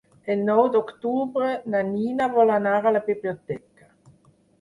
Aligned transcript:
El 0.35 0.39
nou 0.45 0.59
d'octubre 0.75 1.51
na 1.73 1.81
Nina 1.89 2.29
vol 2.37 2.53
anar 2.55 2.73
a 2.79 2.95
la 2.97 3.03
biblioteca. 3.11 3.87